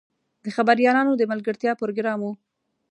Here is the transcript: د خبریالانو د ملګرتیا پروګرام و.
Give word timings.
د 0.43 0.45
خبریالانو 0.55 1.11
د 1.17 1.23
ملګرتیا 1.31 1.71
پروګرام 1.81 2.19
و. 2.23 2.31